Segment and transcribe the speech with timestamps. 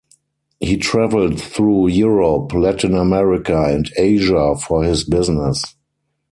[0.59, 5.61] He traveled through Europe, Latin America, and Asia for his business.